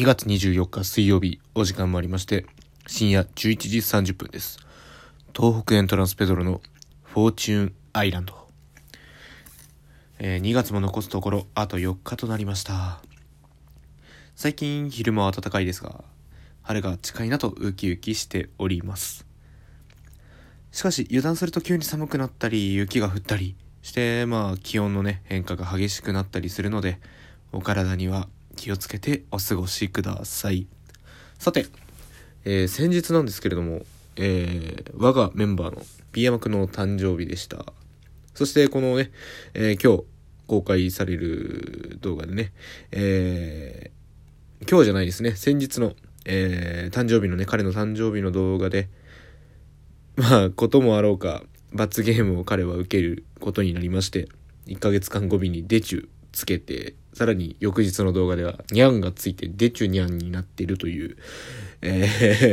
[0.00, 2.46] 2月24日水曜日、お時間もありまして、
[2.86, 4.58] 深夜11時30分です。
[5.36, 6.62] 東北エントランスペドロの
[7.02, 8.48] フォーチューンアイランド。
[10.18, 13.02] えー、2月も残すところ、あと4日となりました。
[14.36, 16.02] 最近昼間は暖かいですが、
[16.62, 19.26] 春が近いなとウキウキしております。
[20.72, 26.98] しかし油断すると急に寒くなったり、雪が降ったりして、まあ気温のね、変化が激しくなったりするので、
[27.52, 30.66] お体には気をつけてお過ごしください。
[31.38, 31.64] さて、
[32.44, 35.82] えー、先日なんですけれども、えー、我がメンバーの
[36.12, 37.64] P 山くんの誕生日でした。
[38.34, 39.12] そしてこのね、
[39.54, 40.04] えー、今日
[40.46, 42.52] 公開される動画でね、
[42.92, 45.94] えー、今日じゃないですね、先日の、
[46.26, 48.90] えー、誕生日のね、彼の誕生日の動画で、
[50.16, 54.28] まあ、こともあろうか、罰ゲームを彼は受けることになりまして、
[54.66, 61.16] 1ヶ月間語尾にデチュつけて、さらに翌日の動画では、ニャンがついてデチュニャンになっているという、
[61.82, 62.04] え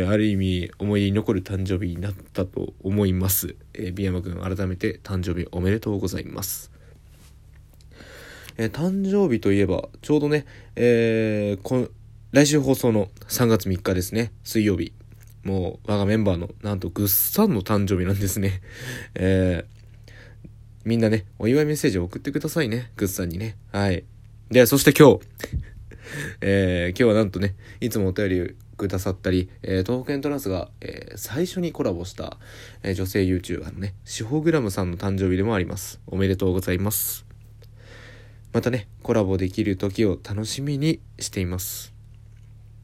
[0.06, 3.56] ー、 ある意味思い出に残る誕生日になったと思います。
[3.74, 6.72] えー、ビヤマくん改めて誕生日おめでとうございます。
[8.58, 11.90] えー、誕生日といえば、ちょうどね、えー、
[12.32, 14.94] 来週放送の3月3日ですね、水曜日。
[15.44, 18.62] もう、我がメンバーの、なんと、ぐっさんの誕生日なんですね。
[19.16, 20.10] えー、
[20.84, 22.92] みんなね、お祝いメッセージを送ってくださいね。
[22.98, 23.56] グッさんにね。
[23.72, 24.04] はい。
[24.50, 25.20] で、そして今日、
[26.42, 32.38] えー、今日はなんとね、いつもお便りくださったり、えー、東北エントランスが、えー、最初にコラボした、
[32.84, 36.00] えー、女性 YouTuber のね、シホグラムさんの誕生日でもあります。
[36.08, 37.26] おめでとうございます。
[38.54, 41.94] またね、コラボできる時を楽しみにしています。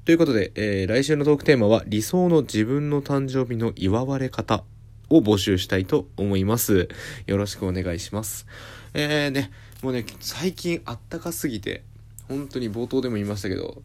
[0.04, 4.66] ということで、えー、来週のトークテーマは理想の自分の誕生日の祝われ方
[5.10, 6.90] を募集したいと思います。
[7.26, 8.46] よろしくお願いします。
[8.94, 9.52] えーね、
[9.84, 11.84] もうね、最近あったかすぎて、
[12.30, 13.82] 本当に冒頭でも言いましたけど、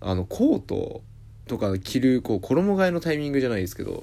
[0.00, 1.02] あの、コート
[1.46, 4.02] とか着る、こう、衣替えのタイミングじゃないですけど、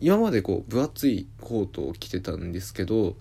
[0.00, 3.16] 今までこう、分厚いコートを着てたんですけど、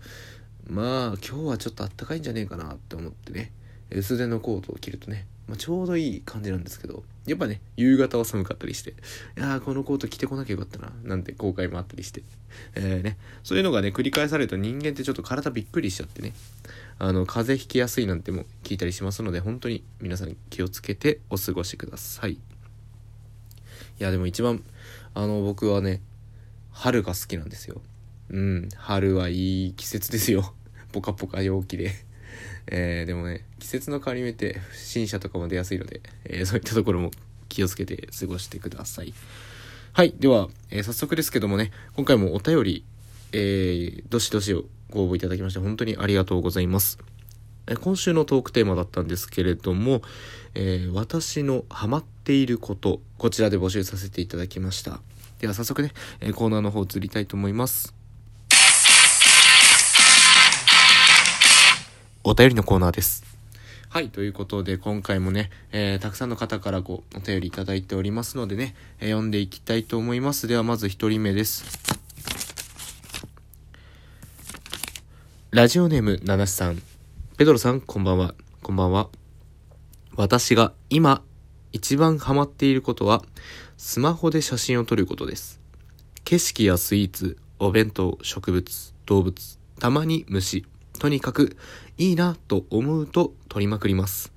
[0.69, 3.51] まあ、今日はちょっとあったかいんじゃねえかなって思ってね、
[3.91, 8.93] 薄手のコートを着るとね、まあ、ちょうどいい感じなんですけど、やっぱね、夕方は寒かったりして、い
[9.35, 12.23] や、このコート着てこなきゃよかったな、なんて後悔もあったりして、
[12.75, 16.33] えー、ね、そういうのがね、繰り返されると人間ってちょっと体びっくりしちゃってね、
[16.99, 22.33] あの、風邪ひきやすいなんても聞いたりしますので、本当に皆さん気をつけてお過ごしください。
[22.33, 22.39] い
[23.99, 24.63] や、でも一番、
[25.13, 26.01] あの、僕はね、
[26.71, 27.81] 春が好きなんですよ。
[28.29, 30.53] うん、春はいい季節ですよ。
[30.91, 31.91] ポカポカ陽気で。
[32.67, 37.11] えー、でもね、季節の変わり目って不審者とかも出やすいので、えー、そういったところも
[37.49, 39.13] 気をつけて過ごしてください。
[39.93, 40.13] はい。
[40.17, 42.83] では、えー、早速ですけどもね、今回もお便り、
[43.31, 44.53] えー、どしどし
[44.89, 46.99] ご応募いただきまして本当にありがとうございます。
[47.65, 50.01] え今週のトークテーマだったんですけれども、
[50.53, 54.99] えー、私のハマっていること、こちらで募集させていただきました。
[55.39, 58.02] では早速ね、えコーナーの方移りたいと思います。
[62.25, 63.25] お便りのコーナーです。
[63.89, 70.47] はい、ということで今回もね、えー、たくさんの方からこう、お便りいただいておりますのでね、えー、読んでいきたいと思います。
[70.47, 71.65] ではまず一人目です。
[75.51, 76.81] ラジオネーム、ナナシさん。
[77.37, 78.35] ペドロさん、こんばんは。
[78.61, 79.09] こんばんは。
[80.15, 81.23] 私が今、
[81.73, 83.21] 一番ハマっていることは、
[83.75, 85.59] スマホで写真を撮ることです。
[86.23, 90.65] 景色やスイーツ、お弁当、植物、動物、たまに虫、
[90.99, 91.57] とにかく
[91.97, 94.33] いいなと思うと撮りまくります。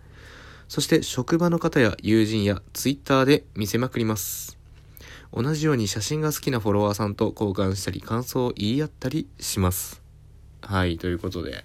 [0.68, 4.58] そして職場の方や友人やツイッターで見せまくります。
[5.32, 10.02] 同じように写真が好きなフォロワーさんと交換したり感想を言い合ったりします。
[10.62, 11.64] はい、ということで、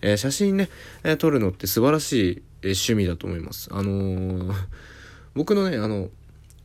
[0.00, 0.70] えー、写真ね、
[1.04, 3.68] えー、撮るのって素晴らしい、えー、趣味だと思います。
[3.72, 4.54] あの、
[5.34, 6.08] 僕のね、あの、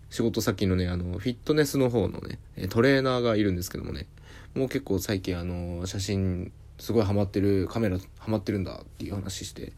[0.10, 2.40] 仕事先のね、あの、フィットネスの方のね、
[2.70, 4.08] トレーナーがいるんですけどもね、
[4.54, 9.74] もう結構最近あの、写真すごいハマってるカメラハマってるんだっていう話して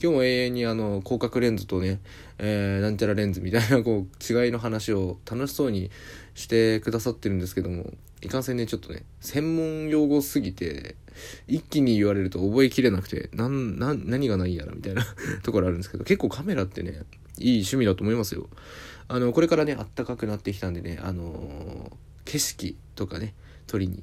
[0.00, 2.00] 今日も永遠にあの広角レンズとね、
[2.38, 5.90] えー、なんちゃらレンズみたいなこう違いの話を楽しそうに
[6.34, 7.90] してくださってるんですけども
[8.22, 10.96] いかんせんねちょっとね専門用語すぎて
[11.48, 15.04] 一気に言われると覚えきれなくてなんな何がないやらみたいな
[15.42, 17.02] ところあるんですけど結構カメラってね
[17.38, 18.48] いい趣味だと思いますよ。
[19.08, 23.34] あのこれからねあったかくなってきたんでねあのー、景色とかね
[23.66, 24.02] 撮りに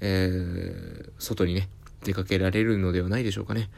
[0.00, 1.68] えー、外にね、
[2.04, 3.70] 出かけられるのではないでしょうかね。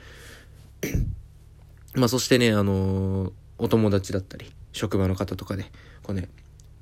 [1.95, 5.65] まあそしてね、あのー、お友達だったり、職場の方とかで、
[6.03, 6.29] こうね、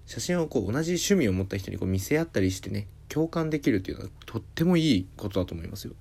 [0.07, 5.95] 写真をこう同じ趣味を持った人にこう見せ合ったりしてね、共感できるっていうのはとってもいいことだと思いますよ。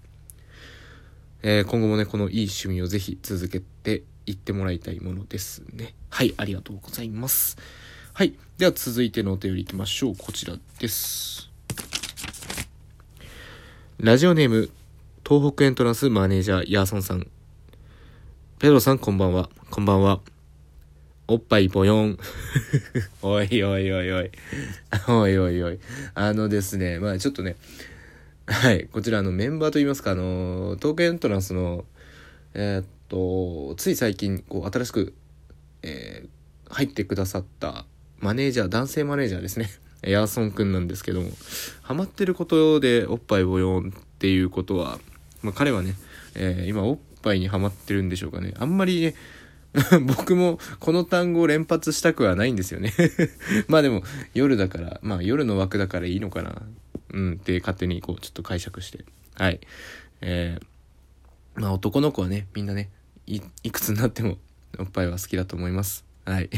[1.42, 5.96] えー、今後もね、このいい趣味をぜひ続けていってもらいたいものですね。
[6.10, 7.58] はい、ありがとうございます。
[8.14, 8.34] はい。
[8.58, 10.16] では続いてのお便り行きましょう。
[10.18, 11.49] こちらです。
[14.02, 14.70] ラジオネーム、
[15.28, 17.28] 東北エントランスマネージャー、ヤーソンさん。
[18.58, 19.50] ペドロさん、こんばんは。
[19.70, 20.22] こんばんは。
[21.28, 22.18] おっぱいぽよん。
[23.22, 24.32] おいおいおいおい。
[25.10, 25.80] おいおいおい。
[26.14, 27.58] あのですね、まあちょっとね、
[28.46, 31.84] はい、こちらのメンバーといいますか、あの、東京エントランスの、
[32.54, 35.14] えー、っと、つい最近、こう、新しく、
[35.82, 37.86] えー、入ってくださった
[38.20, 39.70] マネージャー、男性マネージャーですね。
[40.02, 41.30] ヤーソンくんなんですけども、
[41.82, 45.00] ハマってることでおっぱいぼよんっていうことは、
[45.42, 45.96] まあ彼はね、
[46.36, 48.54] えー、今おっぱいにハマってるんでしょうかね。
[48.58, 49.16] あんまりね、
[50.06, 52.92] 僕もこの単語を連発したくはないんですよね
[53.68, 54.02] まあでも
[54.34, 56.62] 夜だから、まあ夜の枠だからいいのかな。
[57.12, 59.04] うんって勝手にこうちょっと解釈して。
[59.36, 59.60] はい。
[60.22, 62.90] えー、まあ男の子はね、みんなね、
[63.26, 63.42] い
[63.72, 64.38] くつになっても
[64.78, 66.06] おっぱいは好きだと思います。
[66.26, 66.50] はい。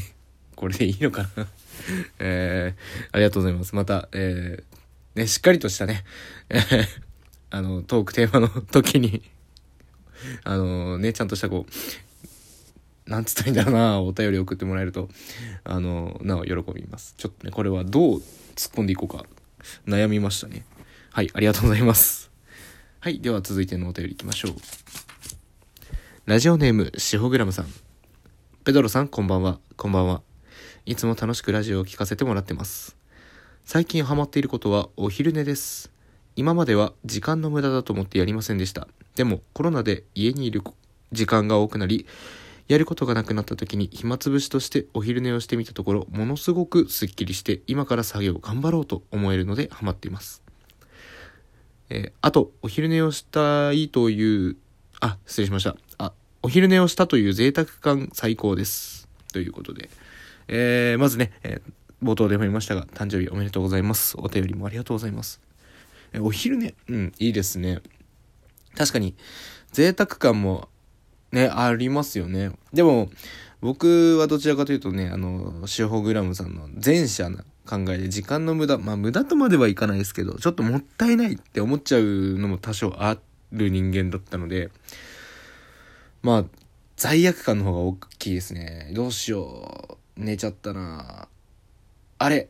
[0.61, 1.47] これでいいのかな
[2.19, 3.75] えー、ありがとうございます。
[3.75, 6.03] また、えー、ね、しっかりとしたね、
[7.49, 9.23] あの、トークテーマの時に
[10.45, 15.09] あのね、ちゃんとしたこう、なんつったらいいんだろうな、お便り送ってもらえると、
[15.63, 17.15] あの、なお喜びます。
[17.17, 18.19] ちょっとね、これはどう
[18.55, 19.25] 突っ込んでいこうか、
[19.87, 20.63] 悩みましたね。
[21.09, 22.29] はい、ありがとうございます。
[22.99, 24.53] はい、では続いてのお便り行きましょう。
[26.27, 27.65] ラジオネーム、シホグラムさん。
[28.63, 29.59] ペドロさん、こんばんは。
[29.75, 30.21] こんばんは。
[30.85, 32.97] いつも楽しくラジオを聴かせてもらってます。
[33.65, 35.91] 最近ハマっていることはお昼寝です。
[36.35, 38.87] 今までは時間の無駄だと思ってやりませんでした。
[39.15, 40.61] でもコロナで家にいる
[41.11, 42.05] 時間が多くなり、
[42.67, 50.41] やることがなくなった時に暇つぶしとしてお昼寝をしてみたところ、ものすごくスッキリして今から作業頑張ろうと思えるのでハマっています。
[51.89, 54.55] えー、あと、お昼寝をしたいという、
[55.01, 55.75] あ、失礼しました。
[55.97, 59.09] あ、お昼寝をしたという贅沢感最高です。
[59.33, 59.89] ということで。
[60.53, 64.15] えー、まずね、えー、冒頭でも言いましたが、誕生日おめでとうございます。
[64.19, 65.39] お便りもありがとうございます。
[66.11, 67.79] えー、お昼寝、うん、いいですね。
[68.75, 69.15] 確かに、
[69.71, 70.67] 贅沢感も
[71.31, 72.51] ね、ありますよね。
[72.73, 73.09] でも、
[73.61, 82.03] 僕はどちらかというとね、あの、シホグラムさんの前者な考えで時間の無駄、まあ無駄とまではいかないですけど、ちょっともったいないって思っちゃう
[82.37, 83.17] のも多少あ
[83.53, 84.69] る人間だったので、
[86.23, 86.45] まあ、
[86.97, 88.91] 罪悪感の方が大きいですね。
[88.93, 90.01] どうしよう。
[90.21, 91.27] 寝ちゃったな
[92.19, 92.49] あれ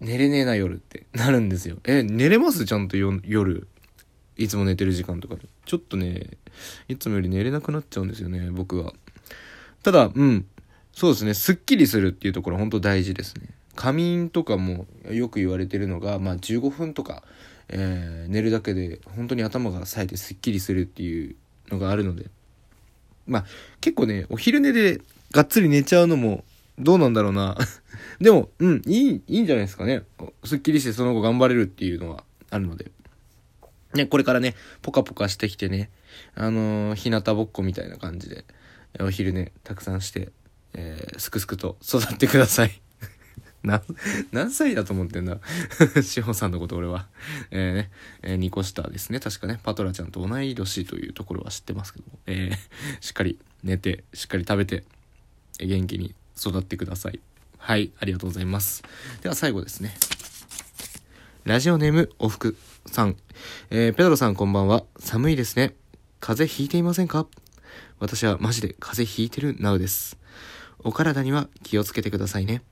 [0.00, 1.78] 寝れねえな夜ってなるんですよ。
[1.84, 2.64] え、寝れます？
[2.64, 3.66] ちゃんと夜。
[4.36, 5.48] いつも寝てる時間とかで。
[5.64, 6.36] ちょっとね、
[6.88, 8.92] いつもより寝れなくなっちゃうんですよね、僕は。
[9.82, 10.46] ただ、うん。
[10.92, 13.48] そうですね、すっきりするっていうところ本当大事ですね。
[13.74, 17.22] 仮眠とかもよく言われてるのが、まあ15分とか、
[17.68, 21.36] えー、寝るだけで本当に頭が冴えてすっきりするっていう
[21.68, 22.26] のがあるので。
[23.26, 23.44] まあ
[23.80, 25.00] 結構ね、お昼寝で
[25.32, 26.44] がっつり寝ちゃうのも
[26.78, 27.56] どうなんだろうな。
[28.20, 30.02] でも、うん、いい、いいんじゃないですかね。
[30.44, 32.90] すっきりしてその後頑張れるっていうのはあるので。
[33.94, 35.90] ね、これからね、ポカポカしてきてね、
[36.34, 38.44] あのー、日向ぼっこみたいな感じで、
[39.00, 40.30] お昼ね、たくさんして、
[40.74, 42.80] えー、すくすくと育ってください。
[43.62, 43.82] な、
[44.32, 45.40] 何歳だと思ってんだ？
[46.02, 47.08] 志保さんのこと俺は。
[47.50, 47.90] えー、ね、
[48.22, 49.20] えー、2個下ですね。
[49.20, 52.56] 確かね、パトラちゃんと同い年というところは知ってますけども、えー、
[53.04, 54.84] しっかり寝て、しっかり食べて、
[55.58, 57.20] 元気に育ってください。
[57.58, 58.82] はい、ありがとうございます。
[59.22, 59.96] では最後ですね。
[61.44, 63.16] ラジオネーム、おふくさん。
[63.70, 64.84] えー、ペドロさんこんばんは。
[64.98, 65.74] 寒いですね。
[66.20, 67.26] 風邪ひいていませんか？
[67.98, 70.18] 私はマジで風邪ひいてるなうです。
[70.80, 72.62] お体には気をつけてくださいね。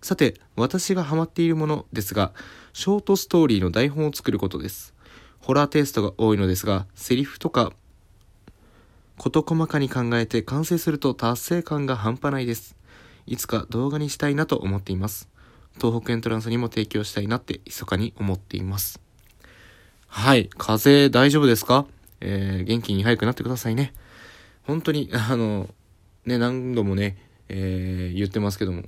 [0.00, 2.32] さて、私がハマっているものですが、
[2.72, 4.94] ショートストーリーの台本を作ることです。
[5.40, 7.72] ホラーテイストが多いのですが、セリフとか、
[9.16, 12.76] 事細かに考えて完成すると達成感が半端ないです。
[13.26, 15.28] いつか動画にしたいなと思っています。
[15.80, 19.00] 東北エントランスにも提供したいなって密かに思っています。
[20.06, 20.48] はい。
[20.56, 21.86] 風邪大丈夫ですか？
[22.20, 23.92] えー、元気に早くなってくださいね。
[24.62, 25.68] 本当に、 あの、
[26.24, 28.84] ね、何度もね、えー、言ってますけども、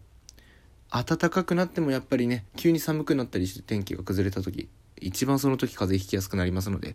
[0.91, 4.69] 暖かくなってもやっぱりね、急に寒くなったりして天気が崩れた時、
[5.01, 6.95] 一番その時風邪ひきやすくなりますので、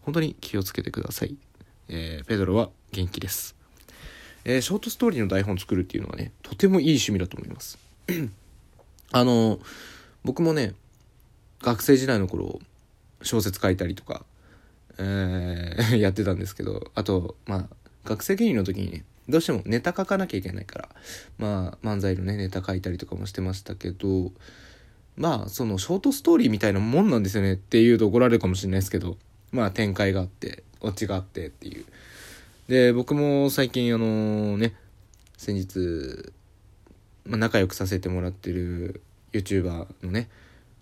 [0.00, 1.36] 本当に気をつけてください。
[1.88, 3.61] えー、ペドロは元気です。
[4.44, 7.78] えー、ショートストーリーの台本作るっていうのはね、とてもいい趣味だと思います。
[9.12, 9.60] あの、
[10.24, 10.74] 僕もね、
[11.60, 12.60] 学生時代の頃、
[13.22, 14.24] 小説書いたりとか、
[14.98, 20.88] えー、 やってたんですけど、あと、まあ、学生芸人の時にね、どうしてもネタ書かなきゃいけないから、
[21.38, 24.32] まあ、漫才のね、ネタ書いたりとかもしてましたけど、
[25.16, 29.18] まあ、その、ショートストーリーみたいなもんなんですよねって言うと怒られるかもしれないですけど、
[29.52, 31.84] まあ展開があってオチがあってっていう
[32.72, 34.74] で僕も最近あのね
[35.36, 36.32] 先日、
[37.26, 39.02] まあ、仲良くさせてもらってる
[39.34, 40.30] YouTuber のね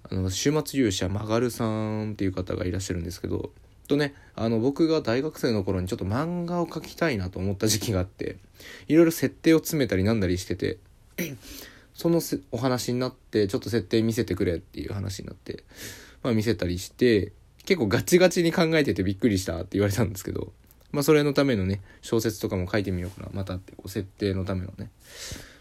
[0.08, 3.50] あの週末勇者マガルさんっていう方がいらっしゃるんですけど
[3.88, 8.36] とねあの僕が大学生の頃にちょっと漫画を描きたいなと思った時期があって
[8.86, 10.78] いろいろ設定を詰めたりなんだりしてて
[11.92, 12.20] その
[12.52, 15.64] お話になってちょっと設定見せてくれっていう話になって
[16.22, 17.32] まあ見せたりして
[17.64, 20.52] 結構ガチガチに考えててびっくりしたって言われたんですけど
[20.92, 23.30] まあそれのためのね小説とかも書いてみようかな。
[23.32, 24.90] またってこう設定のためのね。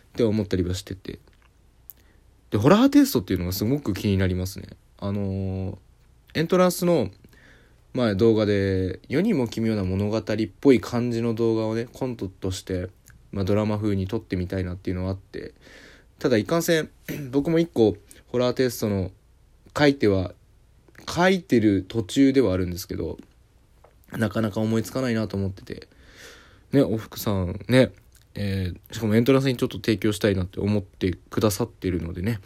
[0.09, 1.19] って思ったりはしてて。
[2.51, 4.69] でホラーテストっていうのがすごく気になりますね。
[4.97, 5.77] あのー、
[6.33, 7.09] エントランスの
[7.93, 10.23] ま動画で世にも奇妙な物語っ
[10.61, 12.89] ぽい感じの動画をねコントとして、
[13.31, 15.53] まあ、ドラマ風に撮ってみたいなっていうのはあって。
[16.19, 16.89] ただいかんせん
[17.31, 17.95] 僕も一個
[18.27, 19.11] ホラーテストの
[19.77, 20.33] 書いては
[21.07, 23.17] 書いてる途中ではあるんですけど
[24.17, 25.87] なかなか思いつかないなと思ってて。
[26.71, 27.91] ねおふくさんね
[28.35, 32.39] えー、しかもエントランスにちょっと提供したいなって思ってくださってるのでね。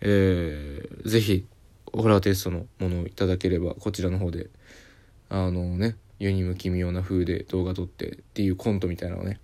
[0.00, 1.46] えー、ぜひ
[1.92, 4.48] ホラーテストのものをいただければこちらの方で
[5.28, 9.40] あのね世にも奇妙な風で動画撮ってっていうコントみたいなのをね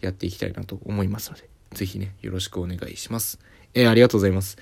[0.00, 3.38] やっていきたいなと思いますので是非ねよろしくお願いします。
[3.74, 4.58] えー、ありがとうございます。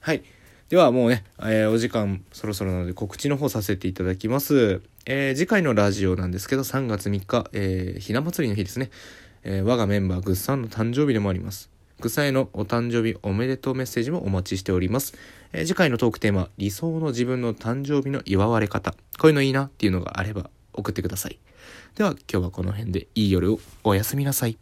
[0.00, 0.22] はい。
[0.70, 4.80] ではもうね、えー、お時間そろそろなので告知の方させていただきます。
[5.04, 8.90] えー、次回のラジオなんですけど、3月3日、えー、ひな祭りの日ですね。
[9.42, 11.70] えー、我がメンバーグッさんの誕生日でもあります。
[11.98, 15.14] グッさんへのお誕生日おめでとうメッセージもお待ちしております。
[15.52, 18.92] えー、次回のトークテーマ、理想の自分の誕生日の祝われ方。
[19.18, 21.40] こういうのいいなっていうのがあれば送ってください。
[21.96, 24.56] では今日はこの辺でいい夜をおやすみなさい。